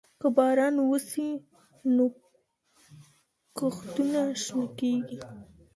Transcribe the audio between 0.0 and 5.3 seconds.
که باران وسي، نو کښتونه شنه کيږي.